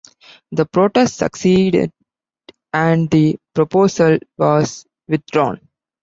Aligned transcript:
The 0.51 0.65
protest 0.65 1.15
succeeded 1.17 1.91
and 2.73 3.07
the 3.11 3.37
proposal 3.53 4.17
was 4.35 4.83
withdrawn. 5.07 5.67